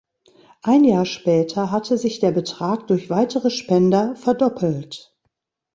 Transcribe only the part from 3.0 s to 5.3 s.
weitere Spender verdoppelt.